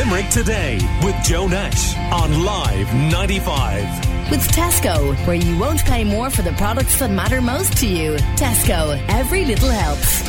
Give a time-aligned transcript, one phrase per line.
[0.00, 4.30] Limerick Today with Joe Nash on Live 95.
[4.30, 8.16] With Tesco, where you won't pay more for the products that matter most to you.
[8.36, 10.22] Tesco, every little helps.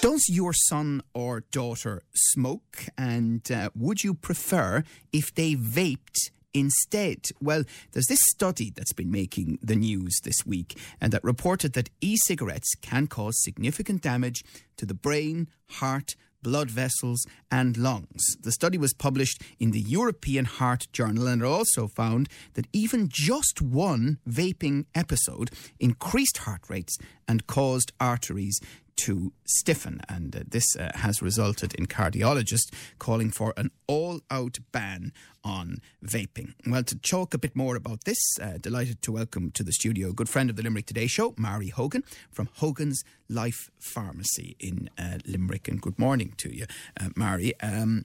[0.00, 2.84] Does your son or daughter smoke?
[2.96, 7.24] And uh, would you prefer if they vaped instead?
[7.40, 11.90] Well, there's this study that's been making the news this week and that reported that
[12.00, 14.44] e cigarettes can cause significant damage
[14.76, 18.24] to the brain, heart, blood vessels, and lungs.
[18.40, 23.60] The study was published in the European Heart Journal and also found that even just
[23.60, 26.96] one vaping episode increased heart rates
[27.26, 28.60] and caused arteries
[28.98, 30.00] to stiffen.
[30.08, 35.12] And uh, this uh, has resulted in cardiologists calling for an all out ban
[35.44, 36.54] on vaping.
[36.66, 40.10] Well, to talk a bit more about this, uh, delighted to welcome to the studio
[40.10, 44.90] a good friend of the Limerick Today show, Mary Hogan from Hogan's Life Pharmacy in
[44.98, 45.68] uh, Limerick.
[45.68, 46.66] And good morning to you,
[47.00, 47.58] uh, Mary.
[47.60, 48.04] Um,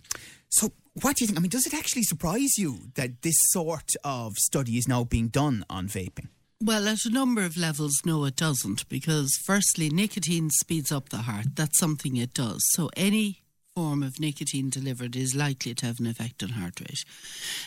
[0.50, 0.72] so,
[1.02, 1.40] what do you think?
[1.40, 5.30] I mean, does it actually surprise you that this sort of study is now being
[5.30, 6.28] done on vaping?
[6.66, 11.24] Well, at a number of levels, no, it doesn't, because firstly, nicotine speeds up the
[11.24, 11.58] heart.
[11.58, 12.64] That's something it does.
[12.70, 13.42] So any
[13.76, 17.04] form of nicotine delivered is likely to have an effect on heart rate.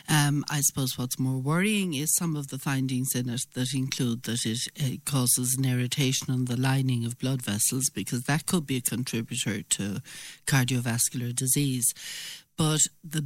[0.09, 4.23] Um, I suppose what's more worrying is some of the findings in it that include
[4.23, 8.67] that it, it causes an irritation on the lining of blood vessels, because that could
[8.67, 10.01] be a contributor to
[10.47, 11.93] cardiovascular disease.
[12.57, 13.21] But the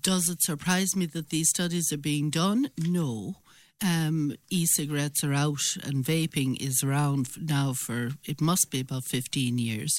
[0.00, 2.70] does it surprise me that these studies are being done?
[2.78, 3.36] No
[3.82, 9.58] um, e-cigarettes are out and vaping is around now for it must be about 15
[9.58, 9.98] years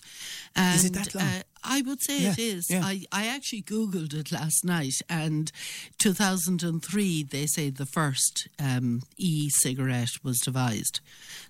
[0.56, 1.26] and, is it that long?
[1.26, 2.70] Uh, I would say yeah, it is.
[2.70, 2.82] Yeah.
[2.84, 5.52] I, I actually Googled it last night, and
[6.00, 11.02] 2003, they say the first um, e cigarette was devised.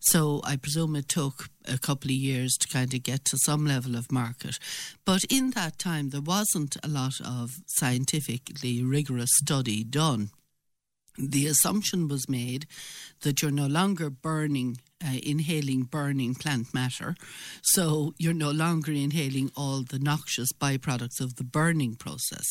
[0.01, 3.65] So I presume it took a couple of years to kind of get to some
[3.65, 4.59] level of market.
[5.05, 10.31] But in that time, there wasn't a lot of scientifically rigorous study done
[11.17, 12.65] the assumption was made
[13.21, 17.15] that you're no longer burning, uh, inhaling burning plant matter.
[17.61, 22.45] So you're no longer inhaling all the noxious byproducts of the burning process.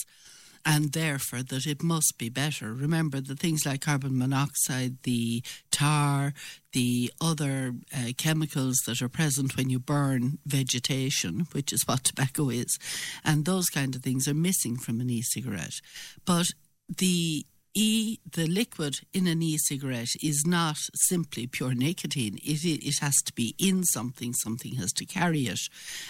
[0.63, 2.75] And therefore, that it must be better.
[2.75, 6.35] Remember the things like carbon monoxide, the tar,
[6.73, 12.51] the other uh, chemicals that are present when you burn vegetation, which is what tobacco
[12.51, 12.79] is,
[13.25, 15.81] and those kind of things are missing from an e cigarette.
[16.27, 16.49] But
[16.95, 22.37] the E, the liquid in an e-cigarette is not simply pure nicotine.
[22.43, 24.33] It, it has to be in something.
[24.33, 25.61] Something has to carry it,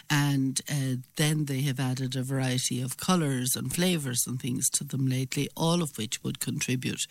[0.08, 4.84] and uh, then they have added a variety of colours and flavours and things to
[4.84, 7.06] them lately, all of which would contribute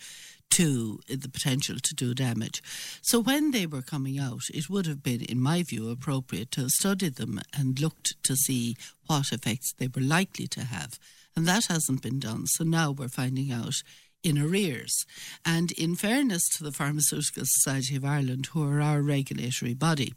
[0.50, 2.60] to the potential to do damage.
[3.02, 6.62] So when they were coming out, it would have been, in my view, appropriate to
[6.62, 10.98] have studied them and looked to see what effects they were likely to have.
[11.36, 12.46] And that hasn't been done.
[12.46, 13.74] So now we're finding out
[14.22, 15.04] in arrears.
[15.44, 20.12] And in fairness to the Pharmaceutical Society of Ireland, who are our regulatory body,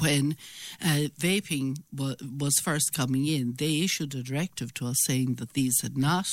[0.00, 0.36] when
[0.80, 5.80] uh, vaping was first coming in, they issued a directive to us saying that these
[5.82, 6.26] had not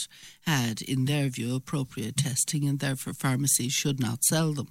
[0.45, 4.69] had, in their view, appropriate testing and therefore pharmacies should not sell them.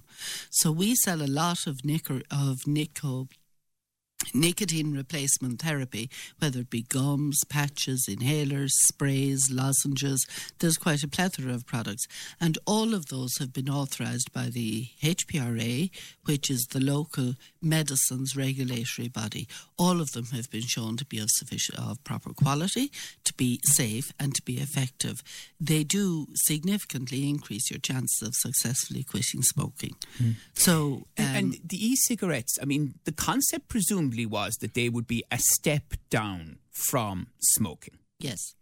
[0.50, 3.26] So we sell a lot of, nico- of nico
[4.34, 10.26] nicotine replacement therapy, whether it be gums, patches, inhalers, sprays, lozenges.
[10.58, 12.06] There's quite a plethora of products,
[12.40, 15.90] and all of those have been authorised by the HPRA,
[16.24, 19.48] which is the local medicines regulatory body.
[19.78, 22.90] All of them have been shown to be of sufficient, of proper quality,
[23.24, 25.22] to be safe, and to be effective.
[25.60, 29.96] They do significantly increase your chances of successfully quitting smoking.
[30.22, 30.34] Mm.
[30.54, 32.58] So, um, and, and the e-cigarettes.
[32.60, 37.98] I mean, the concept presumably was that they would be a step down from smoking.
[38.18, 38.54] Yes.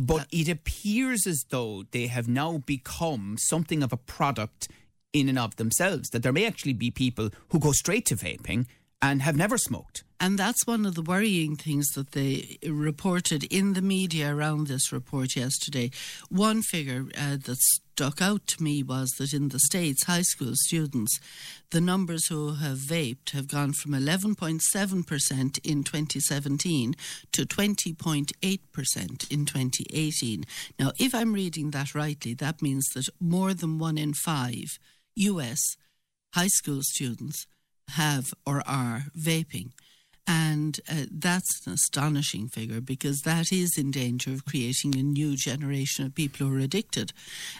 [0.00, 4.68] But uh, it appears as though they have now become something of a product
[5.12, 8.66] in and of themselves, that there may actually be people who go straight to vaping
[9.02, 10.04] and have never smoked.
[10.20, 14.92] And that's one of the worrying things that they reported in the media around this
[14.92, 15.90] report yesterday.
[16.30, 17.58] One figure uh, that
[17.92, 21.20] stuck out to me was that in the States, high school students,
[21.72, 26.94] the numbers who have vaped have gone from 11.7% in 2017
[27.32, 30.44] to 20.8% in 2018.
[30.78, 34.78] Now, if I'm reading that rightly, that means that more than one in five
[35.16, 35.76] US
[36.32, 37.46] high school students
[37.90, 39.72] have or are vaping.
[40.34, 45.36] And uh, that's an astonishing figure because that is in danger of creating a new
[45.36, 47.12] generation of people who are addicted.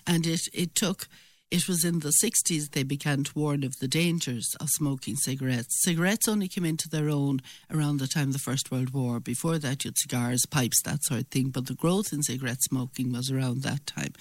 [0.06, 1.06] And it, it took
[1.52, 5.82] It was in the 60s they began to warn of the dangers of smoking cigarettes.
[5.82, 9.20] Cigarettes only came into their own around the time of the First World War.
[9.20, 11.50] Before that, you had cigars, pipes, that sort of thing.
[11.50, 14.14] But the growth in cigarette smoking was around that time.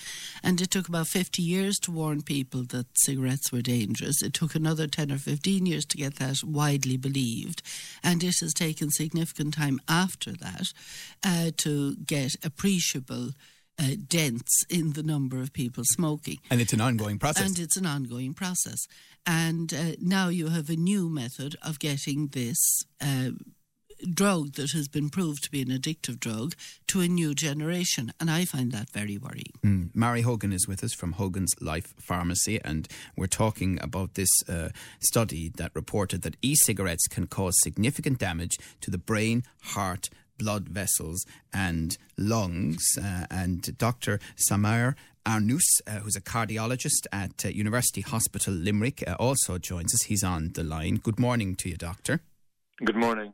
[0.44, 4.22] And it took about 50 years to warn people that cigarettes were dangerous.
[4.22, 7.62] It took another 10 or 15 years to get that widely believed.
[8.04, 10.74] And it has taken significant time after that
[11.24, 13.30] uh, to get appreciable
[13.80, 16.40] uh, dents in the number of people smoking.
[16.50, 17.46] And it's an ongoing process.
[17.46, 18.88] And it's an ongoing process.
[19.26, 22.60] And uh, now you have a new method of getting this.
[23.00, 23.32] Uh,
[24.14, 26.56] drug that has been proved to be an addictive drug
[26.88, 28.12] to a new generation.
[28.20, 29.54] And I find that very worrying.
[29.64, 29.90] Mm.
[29.94, 34.70] Mary Hogan is with us from Hogan's Life Pharmacy, and we're talking about this uh,
[35.00, 40.10] study that reported that e cigarettes can cause significant damage to the brain, heart,
[40.42, 42.84] blood vessels and lungs.
[42.98, 44.20] Uh, and Dr.
[44.50, 44.96] Samir
[45.26, 50.04] Arnous, uh, who's a cardiologist at uh, University Hospital Limerick, uh, also joins us.
[50.04, 50.96] He's on the line.
[50.96, 52.22] Good morning to you, Doctor.
[52.84, 53.34] Good morning.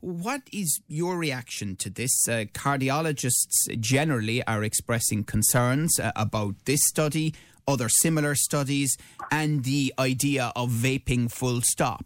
[0.00, 2.26] What is your reaction to this?
[2.28, 7.34] Uh, cardiologists generally are expressing concerns uh, about this study,
[7.68, 8.96] other similar studies,
[9.30, 12.04] and the idea of vaping full stop.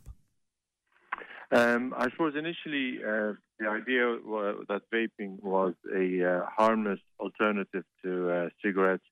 [1.51, 7.85] Um, I suppose initially uh, the idea was that vaping was a uh, harmless alternative
[8.05, 9.05] to uh, cigarettes,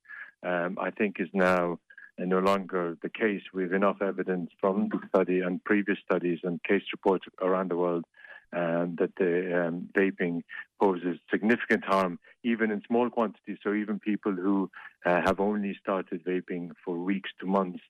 [0.44, 1.79] um, I think is now
[2.19, 3.43] no longer the case.
[3.55, 7.76] We have enough evidence from the study and previous studies and case reports around the
[7.76, 8.05] world
[8.52, 10.43] um, that the um, vaping
[10.81, 13.58] poses significant harm, even in small quantities.
[13.62, 14.70] So even people who
[15.05, 17.81] uh, have only started vaping for weeks to months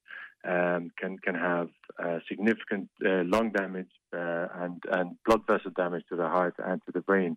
[0.44, 1.68] um, can can have
[2.02, 6.80] uh, significant uh, lung damage uh, and and blood vessel damage to the heart and
[6.86, 7.36] to the brain.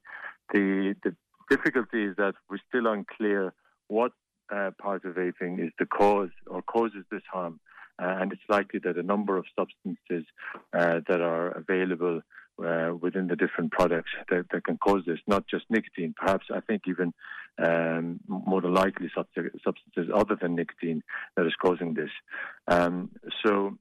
[0.53, 1.15] The the
[1.49, 3.53] difficulty is that we're still unclear
[3.87, 4.13] what
[4.53, 7.59] uh, part of vaping is the cause or causes this harm.
[7.99, 10.25] And it's likely that a number of substances
[10.73, 12.21] that are available
[12.59, 16.59] uh, within the different products that, that, can cause this, not just nicotine, perhaps I
[16.59, 17.13] think even
[17.63, 21.03] um, more than likely substances other than nicotine
[21.35, 22.09] that is causing this.
[22.67, 23.11] Um,
[23.45, 23.77] so,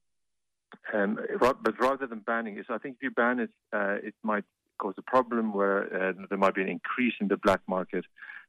[0.94, 4.44] um, but rather than banning it, I think if you ban it, uh, it might
[4.78, 8.04] cause a problem where uh, there might be an increase in the black market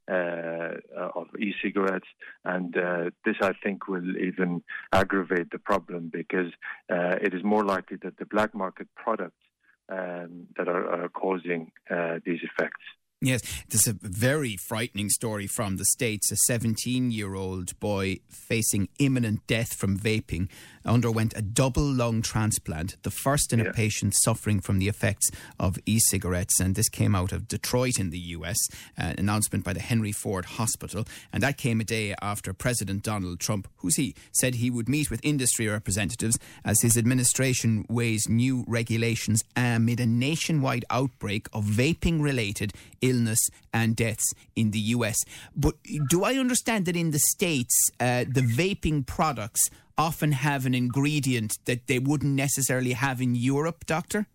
[0.09, 0.71] uh,
[1.15, 2.07] of e-cigarettes,
[2.43, 6.51] and uh, this I think will even aggravate the problem because
[6.89, 9.37] uh, it is more likely that the black market products
[9.93, 12.83] um, that are, are causing uh, these effects.
[13.23, 16.29] Yes, this is a very frightening story from the States.
[16.29, 20.49] A 17 year old boy facing imminent death from vaping
[20.85, 23.67] underwent a double lung transplant, the first in yeah.
[23.67, 26.59] a patient suffering from the effects of e cigarettes.
[26.59, 28.57] And this came out of Detroit in the US,
[28.97, 31.05] an announcement by the Henry Ford Hospital.
[31.31, 35.09] And that came a day after President Donald Trump, who's he, said he would meet
[35.09, 42.21] with industry representatives as his administration weighs new regulations amid a nationwide outbreak of vaping
[42.21, 43.12] related illness
[43.73, 45.17] and deaths in the US.
[45.55, 45.75] But
[46.09, 51.57] do I understand that in the States, uh, the vaping products often have an ingredient
[51.65, 54.27] that they wouldn't necessarily have in Europe, Doctor?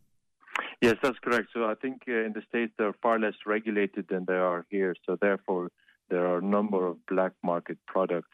[0.81, 1.49] Yes, that's correct.
[1.53, 4.95] So I think uh, in the States they're far less regulated than they are here.
[5.07, 5.71] So therefore,
[6.09, 8.31] there are a number of black market products.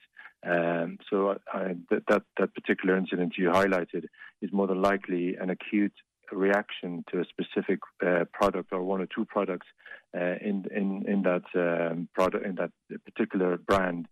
[0.46, 4.04] Um, so I, that, that particular incident you highlighted
[4.42, 5.94] is more than likely an acute
[6.34, 9.66] reaction to a specific uh, product or one or two products
[10.16, 12.70] uh, in in in that um, product in that
[13.04, 14.06] particular brand,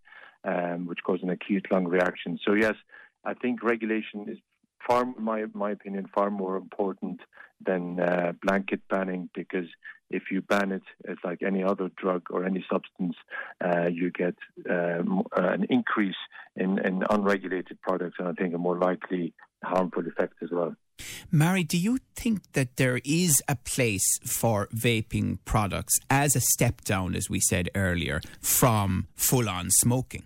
[0.44, 2.38] um, which cause an acute lung reaction.
[2.44, 2.74] So yes,
[3.24, 4.38] I think regulation is
[4.86, 7.20] far, my my opinion, far more important
[7.64, 9.66] than uh, blanket banning because
[10.12, 13.16] if you ban it, it's like any other drug or any substance,
[13.64, 14.34] uh, you get
[14.68, 16.16] um, an increase
[16.54, 19.32] in, in unregulated products, and I think a more likely
[19.64, 20.76] harmful effect as well.
[21.30, 26.82] Mary, do you think that there is a place for vaping products as a step
[26.82, 30.24] down, as we said earlier, from full on smoking?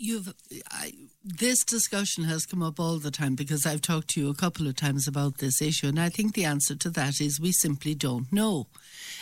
[0.00, 0.32] You've
[0.70, 0.92] I,
[1.24, 4.66] this discussion has come up all the time because I've talked to you a couple
[4.68, 7.94] of times about this issue, and I think the answer to that is we simply
[7.94, 8.68] don't know.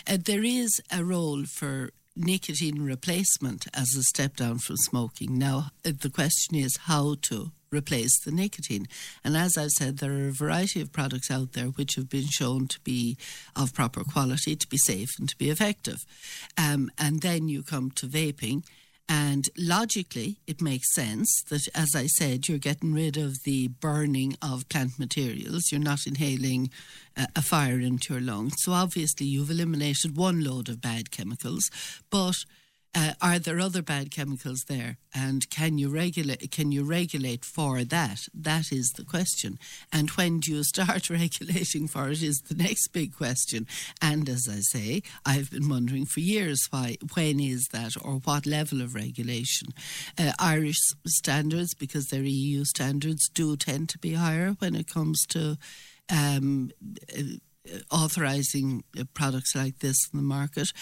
[0.06, 5.38] Uh, there is a role for nicotine replacement as a step down from smoking.
[5.38, 8.86] Now, uh, the question is how to replace the nicotine.
[9.24, 12.26] And as I've said, there are a variety of products out there which have been
[12.28, 13.16] shown to be
[13.54, 16.04] of proper quality, to be safe, and to be effective.
[16.56, 18.64] Um, and then you come to vaping.
[19.08, 24.36] And logically, it makes sense that, as I said, you're getting rid of the burning
[24.42, 25.70] of plant materials.
[25.70, 26.70] You're not inhaling
[27.16, 28.54] uh, a fire into your lungs.
[28.58, 31.70] So obviously, you've eliminated one load of bad chemicals.
[32.10, 32.34] But
[32.96, 36.50] Uh, are there other bad chemicals there, and can you regulate?
[36.50, 38.26] Can you regulate for that?
[38.32, 39.58] That is the question.
[39.92, 42.22] And when do you start regulating for it?
[42.22, 43.66] Is the next big question.
[44.00, 46.96] And as I say, I've been wondering for years why.
[47.12, 49.68] When is that, or what level of regulation?
[50.18, 55.26] Uh, Irish standards, because they're EU standards, do tend to be higher when it comes
[55.28, 55.58] to.
[56.08, 56.70] Um,
[57.90, 60.72] authorising uh, products like this in the market.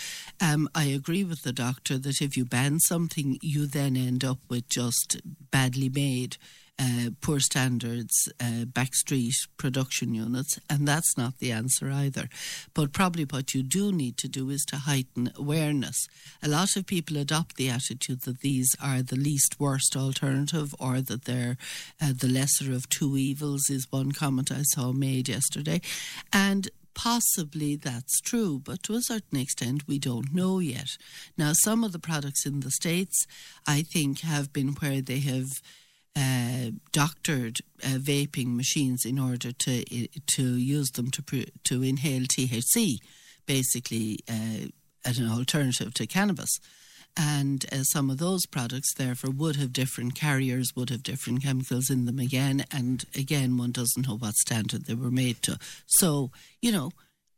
[0.41, 4.39] Um, I agree with the doctor that if you ban something, you then end up
[4.49, 6.37] with just badly made
[6.79, 12.29] uh, poor standards, uh, backstreet production units, and that's not the answer either.
[12.75, 15.97] But probably what you do need to do is to heighten awareness.
[16.43, 21.01] A lot of people adopt the attitude that these are the least worst alternative or
[21.01, 21.57] that they're
[22.03, 25.81] uh, the lesser of two evils, is one comment I saw made yesterday.
[26.33, 30.97] And Possibly that's true, but to a certain extent, we don't know yet.
[31.37, 33.27] Now, some of the products in the States,
[33.67, 35.49] I think, have been where they have
[36.17, 39.85] uh, doctored uh, vaping machines in order to
[40.27, 42.99] to use them to to inhale THC,
[43.47, 44.69] basically uh,
[45.05, 46.51] as an alternative to cannabis.
[47.17, 51.89] And uh, some of those products, therefore, would have different carriers, would have different chemicals
[51.89, 52.65] in them again.
[52.73, 55.59] And again, one doesn't know what standard they were made to.
[55.87, 56.91] So, you know,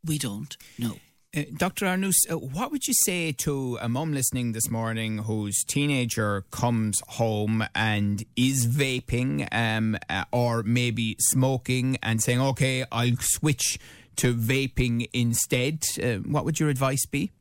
[0.03, 0.97] we don't know.
[1.35, 1.85] Uh, Dr.
[1.85, 7.01] Arnous, uh, what would you say to a mum listening this morning whose teenager comes
[7.05, 13.77] home and is vaping um, uh, or maybe smoking and saying, okay, I'll switch
[14.17, 15.83] to vaping instead?
[16.25, 17.31] What would your advice be?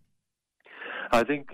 [1.12, 1.50] I think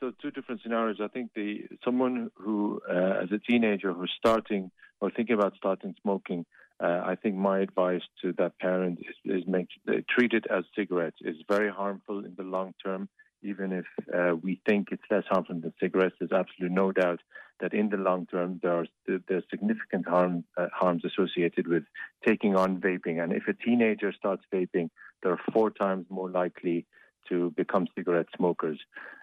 [0.00, 0.12] so.
[0.20, 0.96] Two different scenarios.
[1.00, 6.44] I think the someone who, as a teenager, who's starting or thinking about starting smoking,
[6.82, 10.64] uh, I think my advice to that parent is, is make uh, treat it as
[10.74, 11.16] cigarettes.
[11.20, 13.08] It's very harmful in the long term.
[13.42, 17.20] Even if uh, we think it's less harmful than cigarettes, there's absolutely no doubt
[17.60, 21.84] that in the long term there are significant harm uh, harms associated with
[22.26, 23.22] taking on vaping.
[23.22, 24.90] And if a teenager starts vaping,
[25.22, 26.86] they're four times more likely
[27.28, 28.78] to become cigarette smokers.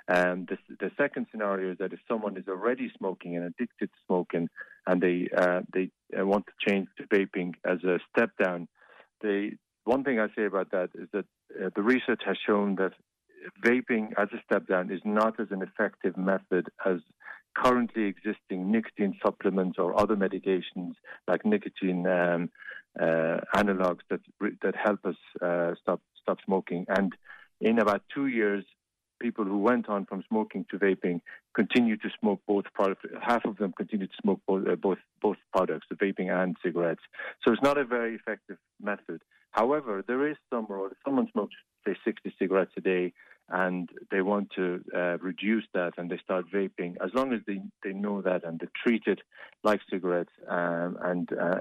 [0.07, 4.00] And the, the second scenario is that if someone is already smoking and addicted to
[4.05, 4.50] smoking,
[4.86, 8.67] and they uh, they uh, want to change to vaping as a step down,
[9.22, 9.53] they
[9.86, 11.25] one thing I say about that is that
[11.62, 12.93] uh, the research has shown that
[13.65, 17.00] vaping as a step down is not as an effective method as
[17.55, 20.93] currently existing nicotine supplements or other medications
[21.27, 22.50] like nicotine um,
[23.00, 24.22] uh, analogs that
[24.62, 27.13] that help us uh, stop stop smoking and
[27.63, 28.65] in about two years,
[29.20, 31.22] people who went on from smoking to vaping
[31.55, 33.05] continue to smoke both products.
[33.22, 37.01] Half of them continue to smoke both, uh, both both products, the vaping and cigarettes.
[37.41, 39.22] So it's not a very effective method.
[39.51, 40.88] However, there is some role.
[40.88, 41.55] If someone smokes,
[41.86, 43.13] say, 60 cigarettes a day,
[43.50, 47.62] and they want to uh, reduce that and they start vaping, as long as they,
[47.84, 49.20] they know that and they treat it
[49.63, 51.55] like cigarettes um, and uh,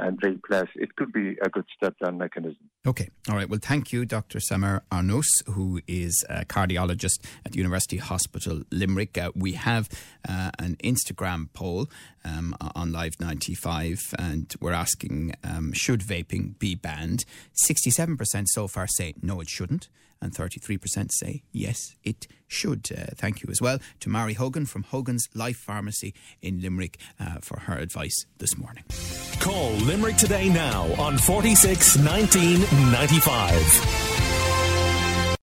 [0.00, 2.58] and it could be a good step down mechanism.
[2.86, 3.48] Okay, all right.
[3.48, 4.40] Well, thank you, Dr.
[4.40, 9.16] Samer Arnous, who is a cardiologist at University Hospital Limerick.
[9.16, 9.88] Uh, we have
[10.28, 11.88] uh, an Instagram poll
[12.24, 17.24] um, on Live 95, and we're asking um, should vaping be banned?
[17.68, 19.88] 67% so far say no, it shouldn't
[20.24, 22.88] and 33% say yes, it should.
[22.90, 27.38] Uh, thank you as well to Mary Hogan from Hogan's Life Pharmacy in Limerick uh,
[27.44, 28.84] for her advice this morning.
[29.40, 32.60] Call Limerick today now on 46 19
[32.90, 34.23] 95.